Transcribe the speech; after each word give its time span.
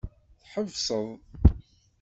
Tḥebseḍ. 0.41 1.09